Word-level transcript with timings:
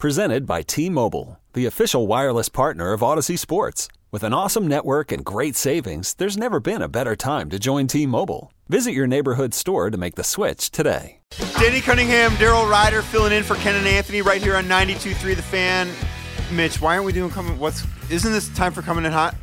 Presented 0.00 0.46
by 0.46 0.62
T-Mobile, 0.62 1.38
the 1.52 1.66
official 1.66 2.06
wireless 2.06 2.48
partner 2.48 2.94
of 2.94 3.02
Audacy 3.02 3.38
Sports. 3.38 3.86
With 4.10 4.22
an 4.22 4.32
awesome 4.32 4.66
network 4.66 5.12
and 5.12 5.22
great 5.22 5.56
savings, 5.56 6.14
there's 6.14 6.38
never 6.38 6.58
been 6.58 6.80
a 6.80 6.88
better 6.88 7.14
time 7.14 7.50
to 7.50 7.58
join 7.58 7.86
T-Mobile. 7.86 8.50
Visit 8.70 8.92
your 8.92 9.06
neighborhood 9.06 9.52
store 9.52 9.90
to 9.90 9.98
make 9.98 10.14
the 10.14 10.24
switch 10.24 10.70
today. 10.70 11.18
Danny 11.58 11.82
Cunningham, 11.82 12.30
Daryl 12.36 12.66
Ryder 12.66 13.02
filling 13.02 13.34
in 13.34 13.42
for 13.42 13.56
Ken 13.56 13.74
and 13.74 13.86
Anthony 13.86 14.22
right 14.22 14.40
here 14.40 14.56
on 14.56 14.64
92.3 14.64 15.36
The 15.36 15.42
Fan. 15.42 15.90
Mitch, 16.50 16.80
why 16.80 16.94
aren't 16.94 17.04
we 17.04 17.12
doing 17.12 17.30
coming? 17.30 17.58
What's 17.58 17.84
isn't 18.10 18.32
this 18.32 18.48
time 18.56 18.72
for 18.72 18.80
coming 18.80 19.04
in 19.04 19.12
hot? 19.12 19.34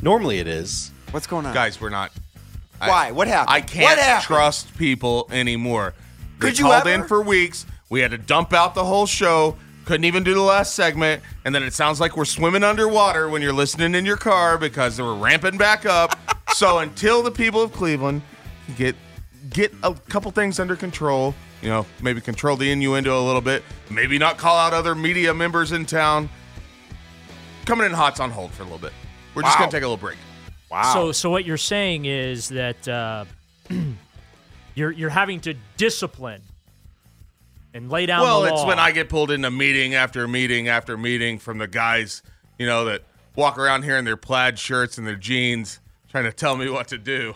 Normally 0.00 0.38
it 0.38 0.48
is. 0.48 0.92
What's 1.10 1.26
going 1.26 1.44
on, 1.44 1.52
guys? 1.52 1.78
We're 1.78 1.90
not. 1.90 2.10
Why? 2.78 3.08
I, 3.08 3.12
what 3.12 3.28
happened? 3.28 3.54
I 3.54 3.60
can't 3.60 3.84
what 3.84 3.98
happened? 3.98 4.24
trust 4.24 4.78
people 4.78 5.28
anymore. 5.30 5.92
They 6.38 6.46
Could 6.46 6.58
you 6.58 6.64
called 6.64 6.86
ever? 6.86 7.02
in 7.02 7.06
for 7.06 7.20
weeks. 7.20 7.66
We 7.90 8.00
had 8.00 8.12
to 8.12 8.18
dump 8.18 8.52
out 8.54 8.74
the 8.74 8.84
whole 8.84 9.04
show. 9.06 9.56
Couldn't 9.84 10.04
even 10.04 10.22
do 10.22 10.32
the 10.34 10.40
last 10.40 10.74
segment, 10.74 11.22
and 11.44 11.52
then 11.54 11.62
it 11.64 11.72
sounds 11.74 11.98
like 12.00 12.16
we're 12.16 12.24
swimming 12.24 12.62
underwater 12.62 13.28
when 13.28 13.42
you're 13.42 13.52
listening 13.52 13.94
in 13.96 14.06
your 14.06 14.16
car 14.16 14.56
because 14.56 14.96
they 14.96 15.02
were 15.02 15.16
ramping 15.16 15.58
back 15.58 15.84
up. 15.84 16.16
so 16.54 16.78
until 16.78 17.22
the 17.22 17.30
people 17.30 17.60
of 17.62 17.72
Cleveland 17.72 18.22
get 18.76 18.94
get 19.50 19.72
a 19.82 19.92
couple 20.08 20.30
things 20.30 20.60
under 20.60 20.76
control, 20.76 21.34
you 21.60 21.68
know, 21.68 21.84
maybe 22.00 22.20
control 22.20 22.56
the 22.56 22.70
innuendo 22.70 23.20
a 23.20 23.24
little 23.24 23.40
bit, 23.40 23.64
maybe 23.90 24.16
not 24.18 24.38
call 24.38 24.56
out 24.56 24.72
other 24.72 24.94
media 24.94 25.34
members 25.34 25.72
in 25.72 25.84
town. 25.84 26.28
Coming 27.64 27.86
in 27.86 27.92
hot's 27.92 28.20
on 28.20 28.30
hold 28.30 28.52
for 28.52 28.62
a 28.62 28.66
little 28.66 28.78
bit. 28.78 28.92
We're 29.34 29.42
just 29.42 29.56
Wow. 29.58 29.64
gonna 29.64 29.72
take 29.72 29.82
a 29.82 29.86
little 29.88 29.96
break. 29.96 30.18
Wow. 30.70 30.92
So, 30.92 31.10
so 31.12 31.30
what 31.30 31.44
you're 31.44 31.56
saying 31.56 32.04
is 32.04 32.48
that 32.50 32.86
uh, 32.86 33.24
you're 34.76 34.92
you're 34.92 35.10
having 35.10 35.40
to 35.40 35.54
discipline 35.76 36.42
and 37.74 37.90
lay 37.90 38.06
down. 38.06 38.22
Well, 38.22 38.42
the 38.42 38.52
it's 38.52 38.64
when 38.64 38.78
I 38.78 38.90
get 38.92 39.08
pulled 39.08 39.30
into 39.30 39.50
meeting 39.50 39.94
after 39.94 40.26
meeting 40.28 40.68
after 40.68 40.96
meeting 40.96 41.38
from 41.38 41.58
the 41.58 41.68
guys, 41.68 42.22
you 42.58 42.66
know, 42.66 42.84
that 42.86 43.02
walk 43.36 43.58
around 43.58 43.82
here 43.84 43.96
in 43.96 44.04
their 44.04 44.16
plaid 44.16 44.58
shirts 44.58 44.98
and 44.98 45.06
their 45.06 45.16
jeans, 45.16 45.80
trying 46.08 46.24
to 46.24 46.32
tell 46.32 46.56
me 46.56 46.68
what 46.68 46.88
to 46.88 46.98
do. 46.98 47.34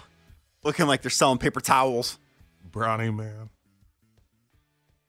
looking 0.65 0.87
like 0.87 1.03
they're 1.03 1.11
selling 1.11 1.39
paper 1.39 1.61
towels. 1.61 2.19
Brownie 2.71 3.11
man. 3.11 3.51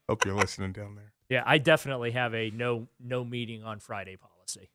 Hope 0.10 0.26
you're 0.26 0.36
listening 0.36 0.72
down 0.72 0.96
there. 0.96 1.14
Yeah, 1.30 1.44
I 1.46 1.58
definitely 1.58 2.12
have 2.12 2.36
a 2.36 2.52
no 2.52 2.88
no 3.04 3.24
meeting 3.24 3.64
on 3.64 3.80
Friday 3.80 4.18
policy. 4.18 4.70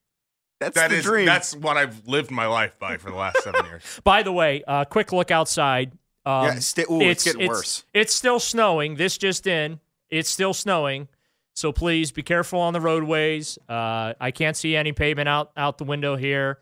That's 0.58 0.74
That 0.74 0.90
the 0.90 0.96
is 0.96 1.04
dream. 1.04 1.24
that's 1.26 1.54
what 1.54 1.76
I've 1.76 2.06
lived 2.08 2.30
my 2.30 2.46
life 2.46 2.78
by 2.78 2.96
for 2.96 3.10
the 3.10 3.16
last 3.16 3.42
seven 3.42 3.64
years. 3.66 3.82
By 4.04 4.22
the 4.22 4.32
way, 4.32 4.62
uh, 4.66 4.84
quick 4.84 5.12
look 5.12 5.30
outside. 5.30 5.92
Um, 6.26 6.44
Yeah, 6.44 6.58
sti- 6.58 6.84
ooh, 6.90 7.00
it's 7.00 7.24
getting 7.24 7.48
worse. 7.48 7.84
It's 7.94 8.12
still 8.14 8.38
snowing. 8.40 8.96
This 8.96 9.16
just 9.16 9.46
in. 9.46 9.80
It's 10.10 10.28
still 10.28 10.54
snowing. 10.54 11.08
So 11.54 11.72
please 11.72 12.12
be 12.12 12.22
careful 12.22 12.60
on 12.60 12.72
the 12.72 12.80
roadways. 12.80 13.58
Uh, 13.68 14.14
I 14.20 14.30
can't 14.30 14.56
see 14.56 14.76
any 14.76 14.92
pavement 14.92 15.28
out 15.28 15.52
out 15.56 15.78
the 15.78 15.84
window 15.84 16.16
here. 16.16 16.58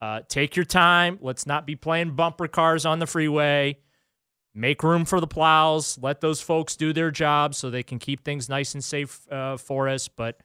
Uh, 0.00 0.20
take 0.28 0.56
your 0.56 0.64
time. 0.64 1.18
Let's 1.20 1.46
not 1.46 1.66
be 1.66 1.76
playing 1.76 2.16
bumper 2.16 2.48
cars 2.48 2.84
on 2.84 2.98
the 2.98 3.06
freeway. 3.06 3.78
Make 4.54 4.82
room 4.82 5.04
for 5.04 5.20
the 5.20 5.26
plows. 5.26 5.96
Let 6.02 6.20
those 6.20 6.40
folks 6.40 6.76
do 6.76 6.92
their 6.92 7.10
job 7.10 7.54
so 7.54 7.70
they 7.70 7.82
can 7.82 7.98
keep 7.98 8.24
things 8.24 8.48
nice 8.48 8.74
and 8.74 8.84
safe 8.84 9.20
uh, 9.30 9.56
for 9.56 9.88
us. 9.88 10.08
But 10.08 10.40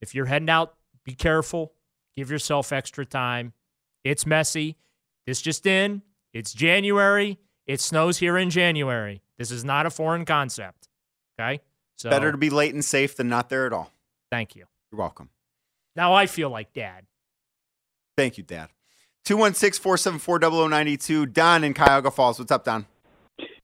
if 0.00 0.14
you're 0.14 0.26
heading 0.26 0.50
out, 0.50 0.74
be 1.04 1.14
careful. 1.14 1.74
Give 2.16 2.30
yourself 2.30 2.72
extra 2.72 3.04
time. 3.04 3.52
It's 4.02 4.26
messy. 4.26 4.78
This 5.26 5.40
just 5.40 5.66
in. 5.66 6.02
It's 6.32 6.52
January. 6.52 7.38
It 7.66 7.80
snows 7.80 8.18
here 8.18 8.36
in 8.36 8.50
January. 8.50 9.22
This 9.38 9.50
is 9.50 9.64
not 9.64 9.86
a 9.86 9.90
foreign 9.90 10.24
concept. 10.24 10.88
Okay? 11.38 11.60
So 11.96 12.10
Better 12.10 12.32
to 12.32 12.38
be 12.38 12.50
late 12.50 12.74
and 12.74 12.84
safe 12.84 13.16
than 13.16 13.28
not 13.28 13.48
there 13.48 13.66
at 13.66 13.72
all. 13.72 13.92
thank 14.30 14.56
you. 14.56 14.64
You're 14.90 14.98
welcome. 14.98 15.30
Now 15.96 16.12
I 16.14 16.26
feel 16.26 16.50
like 16.50 16.72
dad. 16.72 17.04
Thank 18.16 18.36
you, 18.38 18.44
Dad. 18.44 18.68
216 19.24 19.82
474 19.82 20.68
0092. 20.68 21.26
Don 21.26 21.64
in 21.64 21.74
Cuyahoga 21.74 22.10
Falls. 22.10 22.38
What's 22.38 22.52
up, 22.52 22.64
Don? 22.64 22.86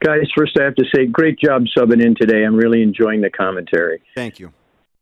Guys, 0.03 0.27
first 0.35 0.57
I 0.59 0.63
have 0.63 0.75
to 0.75 0.85
say, 0.93 1.05
great 1.05 1.39
job 1.39 1.63
subbing 1.77 2.03
in 2.03 2.15
today. 2.19 2.43
I'm 2.43 2.55
really 2.55 2.81
enjoying 2.81 3.21
the 3.21 3.29
commentary. 3.29 4.01
Thank 4.15 4.39
you. 4.39 4.51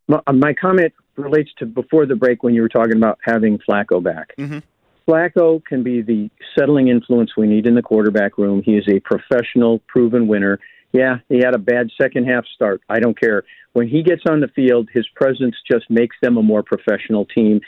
My, 0.08 0.22
uh, 0.28 0.34
my 0.34 0.54
comment 0.54 0.94
relates 1.16 1.50
to 1.60 1.66
before 1.66 2.06
the 2.06 2.16
break 2.16 2.44
when 2.44 2.54
you 2.54 2.62
were 2.62 2.70
talking 2.70 2.98
about 2.98 3.18
having 3.24 3.58
Flacco 3.68 4.04
back. 4.04 4.36
Mhm. 4.38 4.62
Flacco 5.08 5.64
can 5.66 5.82
be 5.82 6.02
the 6.02 6.30
settling 6.58 6.88
influence 6.90 7.36
we 7.36 7.48
need 7.48 7.66
in 7.66 7.74
the 7.76 7.82
quarterback 7.82 8.38
room. 8.38 8.62
He 8.62 8.76
is 8.78 8.88
a 8.88 9.00
professional, 9.00 9.80
proven 9.88 10.28
winner. 10.28 10.60
Yeah, 10.92 11.18
he 11.30 11.38
had 11.38 11.54
a 11.54 11.60
bad 11.60 11.90
second 12.02 12.26
half 12.26 12.46
start. 12.56 12.82
I 12.90 13.00
don't 13.00 13.20
care. 13.20 13.44
When 13.74 13.88
he 13.88 14.02
gets 14.02 14.24
on 14.28 14.40
the 14.40 14.48
field, 14.48 14.90
his 14.92 15.08
presence 15.16 15.56
just 15.72 15.90
makes 15.90 16.16
them 16.22 16.38
a 16.38 16.44
more 16.44 16.64
professional 16.64 17.26
team. 17.26 17.62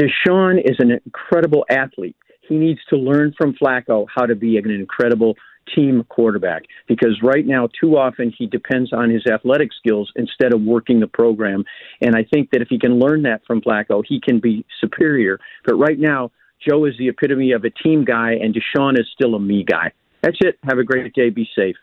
Deshaun 0.00 0.58
is 0.58 0.76
an 0.80 0.90
incredible 0.90 1.64
athlete. 1.70 2.16
He 2.48 2.56
needs 2.56 2.80
to 2.90 2.96
learn 2.96 3.34
from 3.36 3.54
Flacco 3.54 4.06
how 4.14 4.26
to 4.26 4.34
be 4.34 4.56
an 4.56 4.70
incredible 4.70 5.36
team 5.74 6.04
quarterback 6.08 6.62
because 6.86 7.20
right 7.22 7.46
now, 7.46 7.68
too 7.80 7.96
often, 7.96 8.32
he 8.36 8.46
depends 8.46 8.92
on 8.92 9.10
his 9.10 9.22
athletic 9.26 9.70
skills 9.72 10.10
instead 10.16 10.52
of 10.52 10.62
working 10.62 11.00
the 11.00 11.06
program. 11.06 11.64
And 12.00 12.14
I 12.14 12.24
think 12.24 12.50
that 12.50 12.62
if 12.62 12.68
he 12.68 12.78
can 12.78 12.98
learn 12.98 13.22
that 13.22 13.42
from 13.46 13.60
Flacco, 13.60 14.02
he 14.06 14.20
can 14.20 14.40
be 14.40 14.64
superior. 14.80 15.38
But 15.64 15.74
right 15.74 15.98
now, 15.98 16.30
Joe 16.66 16.84
is 16.84 16.94
the 16.98 17.08
epitome 17.08 17.52
of 17.52 17.64
a 17.64 17.70
team 17.70 18.04
guy, 18.04 18.32
and 18.32 18.54
Deshaun 18.54 18.98
is 18.98 19.06
still 19.12 19.34
a 19.34 19.40
me 19.40 19.64
guy. 19.64 19.92
That's 20.22 20.38
it. 20.40 20.58
Have 20.64 20.78
a 20.78 20.84
great 20.84 21.12
day. 21.14 21.30
Be 21.30 21.48
safe. 21.56 21.76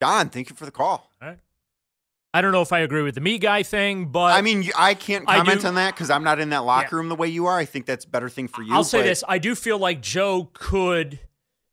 Don, 0.00 0.28
thank 0.30 0.50
you 0.50 0.56
for 0.56 0.64
the 0.64 0.70
call. 0.70 1.10
I 2.32 2.42
don't 2.42 2.52
know 2.52 2.62
if 2.62 2.72
I 2.72 2.78
agree 2.80 3.02
with 3.02 3.16
the 3.16 3.20
me 3.20 3.38
guy 3.38 3.64
thing, 3.64 4.06
but 4.06 4.32
I 4.32 4.40
mean, 4.40 4.70
I 4.78 4.94
can't 4.94 5.26
comment 5.26 5.62
do- 5.62 5.66
on 5.68 5.74
that 5.74 5.94
because 5.94 6.10
I'm 6.10 6.22
not 6.22 6.38
in 6.38 6.50
that 6.50 6.64
locker 6.64 6.94
Yeah. 6.94 6.96
room 6.98 7.08
the 7.08 7.16
way 7.16 7.26
you 7.26 7.46
are. 7.46 7.58
I 7.58 7.64
think 7.64 7.86
that's 7.86 8.04
a 8.04 8.08
better 8.08 8.28
thing 8.28 8.46
for 8.46 8.62
you. 8.62 8.72
I'll 8.72 8.84
say 8.84 9.00
but- 9.00 9.06
this: 9.06 9.24
I 9.26 9.38
do 9.38 9.56
feel 9.56 9.78
like 9.78 10.00
Joe 10.00 10.48
could. 10.52 11.18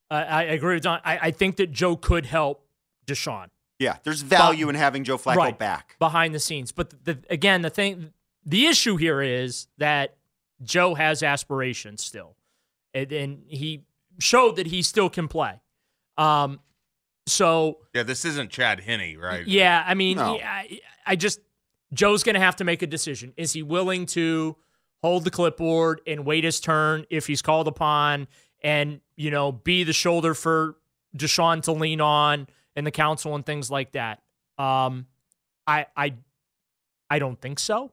Uh, 0.09 0.15
I 0.15 0.43
agree 0.43 0.73
with 0.73 0.83
Don. 0.83 0.99
I, 1.05 1.17
I 1.27 1.31
think 1.31 1.57
that 1.57 1.71
Joe 1.71 1.95
could 1.95 2.25
help 2.25 2.65
Deshaun 3.05 3.49
Yeah, 3.77 3.97
there's 4.03 4.21
value 4.21 4.67
in 4.69 4.73
having 4.75 5.03
Joe 5.03 5.17
Flacco 5.19 5.35
right, 5.35 5.59
back. 5.59 5.95
behind 5.99 6.33
the 6.33 6.39
scenes. 6.39 6.71
But 6.71 7.03
the, 7.05 7.19
again, 7.29 7.61
the 7.61 7.69
thing, 7.69 8.13
the 8.43 8.65
issue 8.65 8.95
here 8.95 9.21
is 9.21 9.67
that 9.77 10.15
Joe 10.63 10.95
has 10.95 11.21
aspirations 11.21 12.03
still, 12.03 12.35
and, 12.95 13.11
and 13.11 13.43
he 13.47 13.83
showed 14.17 14.55
that 14.55 14.67
he 14.67 14.81
still 14.81 15.09
can 15.09 15.27
play. 15.27 15.61
Um, 16.17 16.61
so 17.27 17.77
Yeah, 17.93 18.03
this 18.03 18.25
isn't 18.25 18.49
Chad 18.49 18.79
Henne, 18.79 19.17
right? 19.19 19.45
Yeah, 19.45 19.83
I 19.85 19.93
mean, 19.93 20.17
No. 20.17 20.39
I, 20.39 20.79
I 21.05 21.15
just 21.15 21.39
Joe's 21.93 22.23
going 22.23 22.33
to 22.35 22.41
have 22.41 22.55
to 22.57 22.63
make 22.63 22.81
a 22.81 22.87
decision. 22.87 23.33
Is 23.37 23.53
he 23.53 23.61
willing 23.63 24.05
to 24.07 24.55
hold 25.03 25.23
the 25.23 25.31
clipboard 25.31 26.01
and 26.07 26.25
wait 26.25 26.43
his 26.43 26.59
turn 26.59 27.05
if 27.09 27.27
he's 27.27 27.41
called 27.41 27.67
upon, 27.67 28.27
and 28.61 28.99
you 29.15 29.29
know, 29.31 29.51
be 29.51 29.83
the 29.83 29.93
shoulder 29.93 30.33
for 30.33 30.75
Deshaun 31.15 31.61
to 31.63 31.71
lean 31.71 32.01
on 32.01 32.47
in 32.75 32.83
the 32.83 32.91
council 32.91 33.35
and 33.35 33.45
things 33.45 33.69
like 33.71 33.91
that? 33.93 34.21
Um, 34.57 35.05
I, 35.65 35.85
I, 35.95 36.15
I 37.09 37.19
don't 37.19 37.39
think 37.39 37.59
so. 37.59 37.91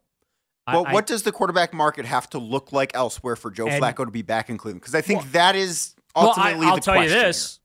I- 0.66 0.74
Well, 0.76 0.86
I- 0.86 0.92
what 0.92 1.06
does 1.06 1.22
the 1.22 1.32
quarterback 1.32 1.72
market 1.74 2.04
have 2.04 2.28
to 2.30 2.38
look 2.38 2.72
like 2.72 2.94
elsewhere 2.94 3.36
for 3.36 3.50
Joe 3.50 3.66
And- 3.68 3.82
Flacco 3.82 4.04
to 4.06 4.10
be 4.10 4.22
back 4.22 4.48
in 4.50 4.58
Cleveland? 4.58 4.80
Because 4.80 4.94
I 4.94 5.02
think 5.02 5.20
Well- 5.20 5.28
that 5.32 5.56
is 5.56 5.94
well, 6.16 6.28
ultimately 6.28 6.66
I, 6.66 6.70
will 6.70 6.76
the 6.76 6.80
tell 6.82 6.94
you 6.96 7.00
question 7.02 7.18
this. 7.20 7.60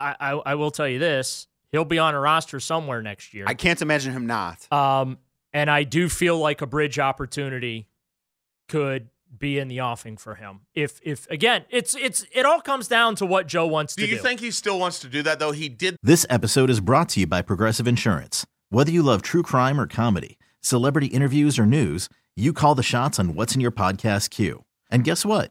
I, 0.00 0.14
I, 0.18 0.30
I 0.46 0.54
will 0.54 0.70
tell 0.70 0.88
you 0.88 0.98
this. 0.98 1.46
He'll 1.70 1.84
be 1.84 1.98
on 1.98 2.14
a 2.14 2.20
roster 2.20 2.60
somewhere 2.60 3.02
next 3.02 3.34
year. 3.34 3.44
I 3.46 3.54
can't 3.54 3.80
imagine 3.82 4.12
him 4.12 4.26
not. 4.26 4.70
Um, 4.72 5.18
and 5.52 5.70
I 5.70 5.84
do 5.84 6.08
feel 6.08 6.38
like 6.38 6.62
a 6.62 6.66
bridge 6.66 6.98
opportunity 6.98 7.88
could 8.68 9.08
be 9.36 9.58
in 9.58 9.68
the 9.68 9.80
offing 9.80 10.16
for 10.16 10.36
him. 10.36 10.60
If 10.74 11.00
if 11.02 11.28
again, 11.30 11.64
it's 11.70 11.94
it's 11.94 12.24
it 12.32 12.46
all 12.46 12.60
comes 12.60 12.88
down 12.88 13.14
to 13.16 13.26
what 13.26 13.46
Joe 13.46 13.66
wants 13.66 13.94
Do 13.94 14.02
to 14.02 14.06
you 14.08 14.12
do. 14.12 14.16
You 14.16 14.22
think 14.22 14.40
he 14.40 14.50
still 14.50 14.78
wants 14.78 15.00
to 15.00 15.08
do 15.08 15.22
that 15.22 15.38
though? 15.38 15.52
He 15.52 15.68
did 15.68 15.96
This 16.02 16.24
episode 16.30 16.70
is 16.70 16.80
brought 16.80 17.10
to 17.10 17.20
you 17.20 17.26
by 17.26 17.42
Progressive 17.42 17.86
Insurance. 17.86 18.46
Whether 18.70 18.90
you 18.90 19.02
love 19.02 19.22
true 19.22 19.42
crime 19.42 19.80
or 19.80 19.86
comedy, 19.86 20.38
celebrity 20.62 21.08
interviews 21.08 21.58
or 21.58 21.66
news, 21.66 22.08
you 22.36 22.52
call 22.52 22.74
the 22.74 22.82
shots 22.82 23.18
on 23.18 23.34
what's 23.34 23.54
in 23.54 23.60
your 23.60 23.70
podcast 23.70 24.30
queue. 24.30 24.64
And 24.90 25.04
guess 25.04 25.24
what? 25.26 25.50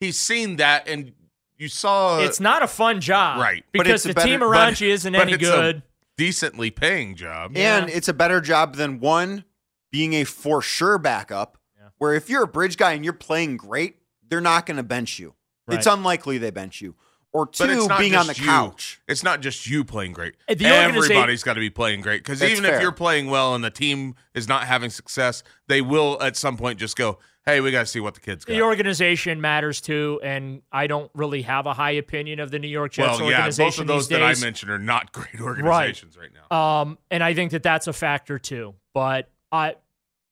He's 0.00 0.18
seen 0.18 0.56
that, 0.56 0.88
and 0.88 1.12
you 1.58 1.68
saw 1.68 2.20
it's 2.20 2.40
not 2.40 2.62
a 2.62 2.66
fun 2.66 3.00
job, 3.00 3.38
right 3.40 3.64
But 3.72 3.84
Because 3.84 4.00
it's 4.00 4.04
a 4.06 4.08
the 4.08 4.14
better- 4.14 4.26
team 4.28 4.40
but- 4.40 4.46
around 4.46 4.80
you 4.80 4.90
isn't 4.90 5.12
but 5.12 5.22
any 5.22 5.32
it's 5.34 5.42
a 5.42 5.46
good. 5.46 5.82
decently 6.16 6.70
paying 6.70 7.14
job. 7.16 7.52
And 7.56 7.88
Yeah. 7.88 7.94
it's 7.94 8.08
a 8.08 8.14
better 8.14 8.40
job 8.40 8.76
than 8.76 8.98
one 9.00 9.44
being 9.92 10.14
a 10.14 10.24
for 10.24 10.62
sure 10.62 10.96
backup, 10.98 11.58
Yeah. 11.78 11.88
where 11.98 12.14
if 12.14 12.30
you're 12.30 12.44
a 12.44 12.48
bridge 12.48 12.76
guy 12.76 12.92
and 12.92 13.04
you're 13.04 13.12
playing 13.12 13.56
great, 13.58 13.96
they're 14.28 14.40
not 14.40 14.64
going 14.66 14.76
to 14.78 14.82
bench 14.82 15.18
you. 15.18 15.34
It's 15.68 15.86
Right. 15.86 15.94
unlikely 15.94 16.38
they 16.38 16.50
bench 16.50 16.80
you. 16.80 16.94
Or 17.32 17.46
two, 17.46 17.62
But 17.64 17.70
it's 17.70 17.86
not 17.86 17.98
being 18.00 18.16
on 18.16 18.26
the 18.26 18.32
just 18.32 18.40
you. 18.40 18.46
couch. 18.46 19.00
It's 19.06 19.22
not 19.22 19.40
just 19.40 19.64
you 19.66 19.84
playing 19.84 20.14
great. 20.14 20.34
Uh, 20.48 20.54
the 20.54 20.64
organiza- 20.64 21.04
Everybody's 21.04 21.44
got 21.44 21.54
to 21.54 21.60
be 21.60 21.70
playing 21.70 22.00
great 22.00 22.24
because 22.24 22.40
That's 22.40 22.50
even 22.50 22.64
fair. 22.64 22.74
if 22.74 22.82
you're 22.82 22.90
playing 22.90 23.28
well 23.30 23.54
and 23.54 23.62
the 23.62 23.70
team 23.70 24.16
is 24.34 24.48
not 24.48 24.66
having 24.66 24.90
success, 24.90 25.44
they 25.68 25.80
will 25.80 26.20
at 26.20 26.36
some 26.36 26.56
point 26.56 26.80
just 26.80 26.96
go, 26.96 27.20
"Hey, 27.46 27.60
we 27.60 27.70
got 27.70 27.80
to 27.80 27.86
see 27.86 28.00
what 28.00 28.14
the 28.14 28.20
kids 28.20 28.44
got." 28.44 28.54
The 28.54 28.62
organization 28.62 29.40
matters 29.40 29.80
too, 29.80 30.20
and 30.22 30.62
I 30.70 30.86
don't 30.86 31.10
really 31.14 31.42
have 31.42 31.66
a 31.66 31.74
high 31.74 31.92
opinion 31.92 32.40
of 32.40 32.50
the 32.50 32.58
New 32.58 32.68
York 32.68 32.92
Jets 32.92 33.18
well, 33.18 33.30
yeah, 33.30 33.38
organization 33.38 33.86
both 33.86 33.92
of 33.92 33.96
those 33.96 34.08
that 34.08 34.22
I 34.22 34.34
mentioned 34.40 34.70
are 34.70 34.78
not 34.78 35.12
great 35.12 35.40
organizations 35.40 36.16
right, 36.16 36.30
now. 36.50 36.56
Um, 36.56 36.98
and 37.10 37.22
I 37.22 37.34
think 37.34 37.52
that 37.52 37.62
that's 37.62 37.86
a 37.86 37.92
factor 37.92 38.38
too. 38.38 38.74
But 38.92 39.30
I, 39.52 39.76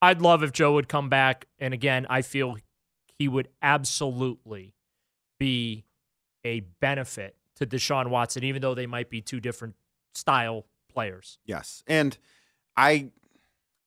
I'd 0.03 0.23
love 0.23 0.43
if 0.43 0.53
Joe 0.53 0.75
would 0.75 0.89
come 0.89 1.09
back. 1.09 1.47
And 1.59 1.75
again, 1.75 2.07
I 2.09 2.23
feel 2.23 2.57
he 3.19 3.29
would 3.29 3.49
absolutely 3.63 4.75
be 5.39 5.85
a 6.45 6.61
benefit 6.81 7.37
to 7.57 7.67
Deshaun 7.67 8.09
Watson, 8.09 8.45
even 8.45 8.63
though 8.63 8.75
they 8.75 8.87
might 8.87 9.11
be 9.11 9.21
two 9.21 9.41
different 9.41 9.75
style 10.15 10.67
players. 10.89 11.39
Yes. 11.45 11.83
And 11.87 12.17
I 12.77 13.11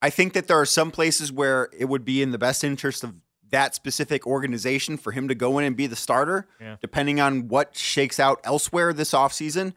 I 0.02 0.10
think 0.10 0.34
that 0.34 0.48
there 0.48 0.60
are 0.60 0.66
some 0.66 0.92
places 0.92 1.32
where 1.32 1.70
it 1.78 1.86
would 1.86 2.04
be 2.06 2.22
in 2.22 2.32
the 2.32 2.38
best 2.40 2.64
interest 2.64 3.04
of 3.04 3.14
that 3.52 3.76
specific 3.76 4.26
organization 4.26 4.98
for 4.98 5.12
him 5.12 5.28
to 5.28 5.36
go 5.36 5.60
in 5.60 5.66
and 5.66 5.76
be 5.76 5.86
the 5.86 5.96
starter, 5.96 6.48
Yeah. 6.60 6.78
depending 6.82 7.20
on 7.20 7.48
what 7.50 7.76
shakes 7.76 8.20
out 8.20 8.40
elsewhere 8.44 8.94
this 8.94 9.12
offseason. 9.12 9.74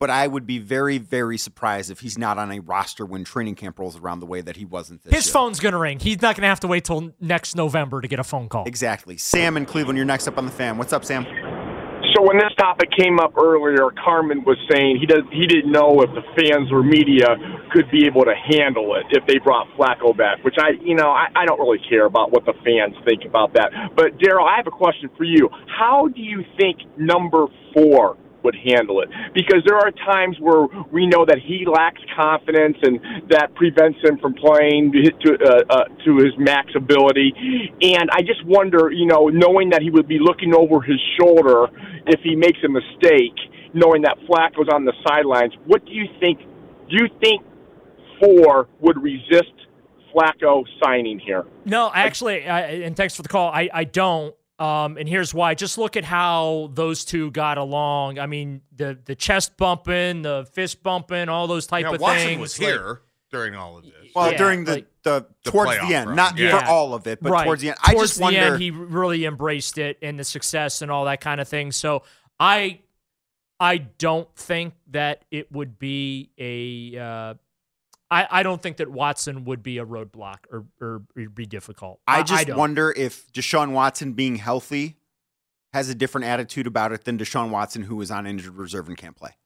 But 0.00 0.10
I 0.10 0.28
would 0.28 0.46
be 0.46 0.60
very, 0.60 0.98
very 0.98 1.36
surprised 1.36 1.90
if 1.90 1.98
he's 1.98 2.16
not 2.16 2.38
on 2.38 2.52
a 2.52 2.60
roster 2.60 3.04
when 3.04 3.24
training 3.24 3.56
camp 3.56 3.80
rolls 3.80 3.96
around 3.96 4.20
the 4.20 4.26
way 4.26 4.40
that 4.40 4.56
he 4.56 4.64
wasn't 4.64 5.02
this 5.02 5.12
His 5.12 5.26
year. 5.26 5.32
phone's 5.32 5.58
gonna 5.58 5.78
ring. 5.78 5.98
He's 5.98 6.22
not 6.22 6.36
gonna 6.36 6.46
have 6.46 6.60
to 6.60 6.68
wait 6.68 6.84
till 6.84 7.12
next 7.20 7.56
November 7.56 8.00
to 8.00 8.06
get 8.06 8.20
a 8.20 8.24
phone 8.24 8.48
call. 8.48 8.62
Exactly. 8.64 9.16
Sam 9.18 9.56
in 9.56 9.66
Cleveland, 9.66 9.96
you're 9.96 10.06
next 10.06 10.28
up 10.28 10.38
on 10.38 10.46
the 10.46 10.52
fan. 10.52 10.78
What's 10.78 10.92
up, 10.92 11.04
Sam? 11.04 11.24
So 12.18 12.26
when 12.26 12.36
this 12.36 12.50
topic 12.58 12.90
came 12.98 13.20
up 13.20 13.38
earlier, 13.38 13.90
Carman 14.02 14.42
was 14.42 14.58
saying 14.68 14.98
he 14.98 15.06
does 15.06 15.22
he 15.30 15.46
didn't 15.46 15.70
know 15.70 16.02
if 16.02 16.10
the 16.18 16.26
fans 16.34 16.66
or 16.72 16.82
media 16.82 17.38
could 17.70 17.88
be 17.92 18.06
able 18.06 18.24
to 18.24 18.34
handle 18.34 18.96
it 18.96 19.06
if 19.10 19.24
they 19.28 19.38
brought 19.38 19.68
Flacco 19.78 20.16
back. 20.16 20.42
Which 20.42 20.56
I, 20.58 20.70
you 20.82 20.96
know, 20.96 21.10
I, 21.10 21.28
I 21.36 21.46
don't 21.46 21.60
really 21.60 21.78
care 21.88 22.06
about 22.06 22.32
what 22.32 22.44
the 22.44 22.54
fans 22.66 22.98
think 23.06 23.22
about 23.24 23.54
that. 23.54 23.70
But 23.94 24.18
Daryl, 24.18 24.50
I 24.50 24.56
have 24.56 24.66
a 24.66 24.74
question 24.74 25.10
for 25.16 25.22
you. 25.22 25.48
How 25.68 26.08
do 26.08 26.20
you 26.20 26.42
think 26.58 26.78
number 26.98 27.46
four 27.72 28.16
would 28.42 28.54
handle 28.54 29.00
it? 29.00 29.08
Because 29.34 29.62
there 29.66 29.76
are 29.76 29.90
times 29.90 30.36
where 30.40 30.66
we 30.92 31.06
know 31.06 31.24
that 31.24 31.38
he 31.38 31.64
lacks 31.66 32.00
confidence 32.16 32.76
and 32.82 33.00
that 33.30 33.54
prevents 33.54 33.98
him 34.02 34.18
from 34.18 34.34
playing 34.34 34.92
to 34.92 35.34
uh, 35.34 35.62
uh, 35.70 35.84
to 36.04 36.16
his 36.18 36.32
max 36.38 36.70
ability. 36.76 37.32
And 37.82 38.10
I 38.12 38.22
just 38.22 38.44
wonder, 38.44 38.90
you 38.90 39.06
know, 39.06 39.28
knowing 39.28 39.70
that 39.70 39.82
he 39.82 39.90
would 39.90 40.08
be 40.08 40.18
looking 40.20 40.54
over 40.54 40.80
his 40.80 41.00
shoulder 41.20 41.66
if 42.06 42.20
he 42.22 42.36
makes 42.36 42.58
a 42.64 42.68
mistake, 42.68 43.36
knowing 43.74 44.02
that 44.02 44.16
Flacco's 44.28 44.68
on 44.72 44.84
the 44.84 44.94
sidelines, 45.06 45.52
what 45.66 45.84
do 45.84 45.92
you 45.92 46.06
think? 46.20 46.40
Do 46.88 46.96
you 46.96 47.08
think 47.20 47.42
four 48.20 48.68
would 48.80 49.02
resist 49.02 49.52
Flacco 50.14 50.64
signing 50.82 51.18
here? 51.18 51.44
No, 51.64 51.90
actually, 51.92 52.46
I, 52.46 52.60
and 52.60 52.96
thanks 52.96 53.14
for 53.14 53.22
the 53.22 53.28
call. 53.28 53.50
I, 53.50 53.68
I 53.72 53.84
don't. 53.84 54.34
Um, 54.58 54.96
and 54.96 55.08
here's 55.08 55.32
why. 55.32 55.54
Just 55.54 55.78
look 55.78 55.96
at 55.96 56.04
how 56.04 56.70
those 56.74 57.04
two 57.04 57.30
got 57.30 57.58
along. 57.58 58.18
I 58.18 58.26
mean, 58.26 58.62
the 58.74 58.98
the 59.04 59.14
chest 59.14 59.56
bumping, 59.56 60.22
the 60.22 60.48
fist 60.52 60.82
bumping, 60.82 61.28
all 61.28 61.46
those 61.46 61.66
type 61.68 61.84
Now, 61.84 61.94
of 61.94 62.00
Watson 62.00 62.26
things. 62.26 62.40
was 62.40 62.58
like- 62.58 62.68
here 62.68 63.00
during 63.30 63.54
all 63.54 63.76
of 63.78 63.84
this. 63.84 63.92
Well, 64.14 64.32
Yeah, 64.32 64.38
during 64.38 64.64
the, 64.64 64.72
like- 64.72 64.86
the, 65.04 65.26
The 65.44 65.50
towards 65.50 65.72
the 65.72 65.94
end, 65.94 66.08
run. 66.08 66.16
not 66.16 66.36
Yeah. 66.38 66.58
for 66.58 66.66
all 66.66 66.92
of 66.94 67.06
it, 67.06 67.22
but 67.22 67.30
right. 67.30 67.44
towards 67.44 67.62
the 67.62 67.68
end. 67.68 67.78
I 67.84 67.92
Towards 67.92 68.08
just 68.10 68.18
the 68.18 68.22
wonder. 68.24 68.40
end, 68.40 68.62
he 68.62 68.70
really 68.72 69.24
embraced 69.26 69.78
it 69.78 69.98
and 70.02 70.18
the 70.18 70.24
success 70.24 70.82
and 70.82 70.90
all 70.90 71.04
that 71.04 71.20
kind 71.20 71.40
of 71.40 71.46
thing. 71.46 71.70
So 71.72 72.02
I, 72.40 72.80
I 73.60 73.76
don't 73.78 74.28
think 74.34 74.74
that 74.90 75.24
it 75.30 75.52
would 75.52 75.78
be 75.78 76.30
a. 76.38 76.98
Uh, 76.98 77.34
I, 78.10 78.26
I 78.30 78.42
don't 78.42 78.62
think 78.62 78.78
that 78.78 78.88
Watson 78.90 79.44
would 79.44 79.62
be 79.62 79.78
a 79.78 79.84
roadblock 79.84 80.38
or, 80.50 80.64
or 80.80 81.00
be 81.28 81.44
difficult. 81.46 82.00
I 82.08 82.22
just 82.22 82.46
don't. 82.46 82.56
wonder 82.56 82.92
if 82.96 83.30
Deshaun 83.32 83.72
Watson 83.72 84.14
being 84.14 84.36
healthy 84.36 84.96
has 85.74 85.90
a 85.90 85.94
different 85.94 86.26
attitude 86.26 86.66
about 86.66 86.92
it 86.92 87.04
than 87.04 87.18
Deshaun 87.18 87.50
Watson, 87.50 87.82
who 87.82 88.00
is 88.00 88.10
on 88.10 88.26
injured 88.26 88.54
reserve 88.56 88.88
and 88.88 88.96
can't 88.96 89.14
play. 89.16 89.36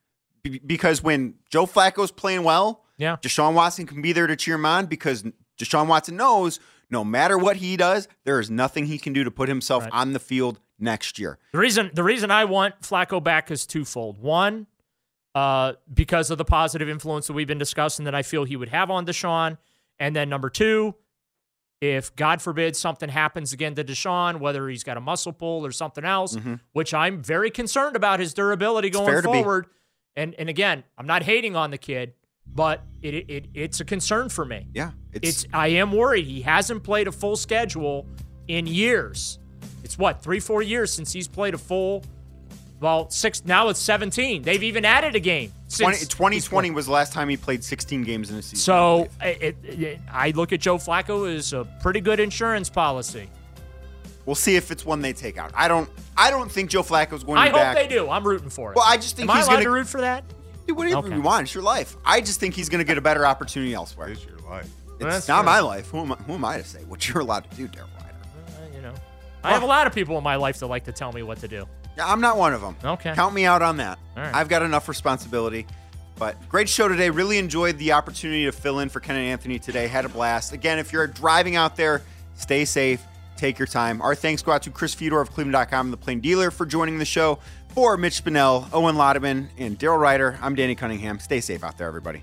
Be- 0.43 0.61
because 0.61 1.03
when 1.03 1.35
Joe 1.50 1.67
Flacco's 1.67 2.12
playing 2.12 2.44
well, 2.44 2.85
Yeah. 2.99 3.17
Deshaun 3.20 3.55
Watson 3.55 3.87
can 3.87 4.00
be 4.03 4.12
there 4.12 4.29
to 4.29 4.37
cheer 4.37 4.55
him 4.55 4.65
on 4.67 4.87
because 4.87 5.25
Deshaun 5.58 5.88
Watson 5.88 6.17
knows 6.17 6.61
no 6.91 7.05
matter 7.05 7.37
what 7.38 7.56
he 7.56 7.76
does, 7.76 8.06
there 8.25 8.38
is 8.38 8.50
nothing 8.50 8.87
he 8.87 8.99
can 8.99 9.12
do 9.12 9.25
to 9.25 9.31
put 9.31 9.49
himself 9.49 9.82
Right. 9.85 9.93
on 9.93 10.12
the 10.12 10.19
field 10.20 10.61
next 10.79 11.19
year. 11.19 11.38
The 11.53 11.58
reason 11.58 11.91
the 11.94 12.05
reason 12.05 12.31
I 12.31 12.44
want 12.44 12.81
Flacco 12.82 13.23
back 13.23 13.50
is 13.50 13.67
twofold. 13.67 14.19
One, 14.19 14.67
uh, 15.34 15.73
because 15.93 16.31
of 16.31 16.38
the 16.38 16.44
positive 16.44 16.88
influence 16.88 17.26
that 17.26 17.32
we've 17.32 17.46
been 17.49 17.58
discussing 17.58 18.05
that 18.05 18.14
I 18.14 18.23
feel 18.23 18.44
he 18.44 18.56
would 18.56 18.69
have 18.69 18.90
on 18.90 19.06
Deshaun, 19.06 19.58
and 19.99 20.14
then 20.14 20.29
number 20.29 20.50
two, 20.50 20.94
if 21.81 22.14
God 22.14 22.40
forbid 22.40 22.76
something 22.76 23.08
happens 23.08 23.52
again 23.52 23.75
to 23.75 23.82
Deshaun, 23.84 24.38
whether 24.38 24.69
he's 24.69 24.84
got 24.84 24.96
a 24.96 25.00
muscle 25.00 25.32
pull 25.32 25.67
or 25.67 25.73
something 25.73 26.05
else, 26.05 26.37
which 26.73 26.94
I'm 26.94 27.23
very 27.23 27.50
concerned 27.50 27.96
about 27.96 28.20
his 28.20 28.34
durability 28.34 28.88
Mm-hmm. 28.90 28.99
going 28.99 29.08
forward. 29.43 29.67
And 30.14 30.34
and 30.38 30.49
again, 30.49 30.84
I'm 30.99 31.06
not 31.06 31.23
hating 31.23 31.56
on 31.56 31.70
the 31.70 31.79
kid, 31.79 32.12
but 32.46 32.82
it, 33.00 33.14
it 33.31 33.46
it's 33.55 33.81
a 33.81 33.84
concern 33.84 34.29
for 34.29 34.44
me. 34.44 34.69
Yeah, 34.75 34.90
It's 35.12 35.46
I 35.52 35.69
am 35.69 35.90
worried. 35.93 36.26
He 36.26 36.43
hasn't 36.43 36.82
played 36.84 37.08
a 37.08 37.12
full 37.12 37.34
schedule 37.37 38.06
in 38.46 38.67
years. 38.67 39.39
It's 39.82 39.96
what 39.98 40.22
three, 40.22 40.39
four 40.41 40.62
years 40.62 40.93
since 40.93 41.12
he's 41.12 41.27
played 41.27 41.55
a 41.55 41.58
full. 41.58 42.05
Well, 42.82 43.08
six 43.10 43.44
now 43.44 43.69
it's 43.69 43.79
17. 43.81 44.43
They've 44.43 44.62
even 44.62 44.84
added 44.84 45.15
a 45.15 45.20
game. 45.20 45.53
20, 45.79 45.98
2020 46.01 46.70
was 46.72 46.86
the 46.86 46.93
last 46.93 47.12
time 47.12 47.29
he 47.29 47.36
played 47.36 47.62
16 47.65 48.03
games 48.03 48.31
in 48.31 48.36
a 48.36 48.43
season. 48.43 48.56
So 48.58 49.08
believe. 49.20 49.43
it, 49.43 49.56
it, 49.65 50.01
I 50.12 50.31
look 50.32 50.53
at 50.53 50.60
Joe 50.60 50.77
Flacco 50.79 51.32
as 51.34 51.53
a 51.53 51.65
pretty 51.81 52.01
good 52.01 52.19
insurance 52.20 52.69
policy. 52.69 53.31
we'll 54.27 54.34
see 54.34 54.56
if 54.56 54.70
it's 54.70 54.84
one 54.84 55.01
they 55.01 55.12
take 55.12 55.39
out. 55.39 55.53
I 55.55 55.69
don't. 55.69 55.89
I 56.17 56.31
don't 56.31 56.51
think 56.51 56.70
Joe 56.70 56.82
Flacco's 56.82 57.22
going 57.24 57.36
to 57.36 57.41
I 57.43 57.46
be 57.46 57.53
hope 57.53 57.60
back. 57.60 57.77
they 57.77 57.86
do. 57.86 58.10
I'm 58.10 58.27
rooting 58.27 58.51
for 58.51 58.72
it. 58.72 58.77
Well, 58.77 58.84
I 58.86 58.96
just 58.96 59.17
think 59.17 59.31
Am 59.31 59.36
he's 59.36 59.46
gonna- 59.48 59.70
root 59.70 59.86
for 59.86 60.01
that? 60.03 60.24
Do 60.67 60.74
whatever 60.74 60.98
Okay. 61.06 61.15
you 61.17 61.22
want. 61.22 61.44
It's 61.44 61.55
your 61.55 61.65
life. 61.65 61.96
I 62.05 62.20
just 62.20 62.39
think 62.41 62.55
he's 62.55 62.69
going 62.69 62.79
to 62.81 62.84
get 62.84 62.98
a 62.98 63.01
better 63.01 63.24
opportunity 63.27 63.74
elsewhere. 63.74 64.08
It's 64.08 64.24
your 64.24 64.39
life. 64.48 64.69
It's 64.94 64.98
That's 65.05 65.29
not 65.29 65.39
true. 65.43 65.46
my 65.46 65.60
life. 65.60 65.89
Who 65.91 65.98
am, 66.01 66.12
I, 66.12 66.17
who 66.17 66.34
am 66.34 66.44
I 66.44 66.58
to 66.58 66.65
say 66.65 66.81
what 66.84 67.08
you're 67.08 67.20
allowed 67.20 67.51
to 67.51 67.56
do, 67.56 67.67
Daryl 67.67 67.89
Ryder? 67.96 68.15
Uh, 68.46 68.77
you 68.77 68.81
know, 68.82 68.94
I 69.43 69.53
have 69.53 69.62
a 69.65 69.67
lot 69.67 69.86
of 69.89 69.94
people 69.94 70.17
in 70.19 70.22
my 70.24 70.36
life 70.36 70.58
that 70.60 70.69
like 70.69 70.84
to 70.84 70.93
tell 70.93 71.10
me 71.12 71.22
what 71.24 71.39
to 71.41 71.48
do. 71.48 71.67
Yeah, 71.96 72.11
I'm 72.11 72.20
not 72.20 72.37
one 72.37 72.55
of 72.55 72.61
them. 72.61 72.77
Okay. 72.84 73.15
Count 73.15 73.34
me 73.34 73.44
out 73.44 73.63
on 73.63 73.77
that. 73.79 73.99
Right. 74.17 74.34
I've 74.34 74.49
got 74.49 74.63
enough 74.63 74.89
responsibility. 74.89 75.67
But 76.19 76.37
great 76.49 76.69
show 76.69 76.89
today. 76.89 77.11
Really 77.11 77.39
enjoyed 77.39 77.79
the 77.79 77.93
opportunity 77.93 78.44
to 78.44 78.53
fill 78.53 78.79
in 78.79 78.89
for 78.89 79.01
Ken 79.01 79.17
and 79.17 79.27
Anthony 79.27 79.58
today. 79.58 79.89
Had 79.89 80.05
a 80.05 80.08
blast. 80.08 80.53
Again, 80.53 80.79
if 80.79 80.93
you're 80.93 81.06
driving 81.06 81.56
out 81.56 81.77
there, 81.77 82.03
stay 82.34 82.65
safe. 82.65 83.03
Take 83.37 83.58
your 83.58 83.67
time. 83.67 84.01
Our 84.01 84.15
thanks 84.15 84.43
go 84.43 84.53
out 84.53 84.63
to 84.63 84.70
Chris 84.70 84.94
Fedor 84.94 85.20
of 85.20 85.32
Cleveland.com 85.32 85.91
the 85.91 85.96
Plain 85.96 86.20
Dealer 86.20 86.51
for 86.51 86.65
joining 86.65 86.99
the 86.99 87.05
show. 87.05 87.39
For 87.70 87.96
Mitch 87.96 88.22
Spinell, 88.22 88.69
Owen 88.72 88.96
Laudeman, 88.96 89.49
and 89.58 89.79
Daryl 89.79 89.99
Ryder, 89.99 90.39
I'm 90.43 90.55
Danny 90.55 90.75
Cunningham. 90.75 91.19
Stay 91.19 91.41
safe 91.41 91.65
out 91.65 91.79
there, 91.79 91.89
everybody. 91.89 92.22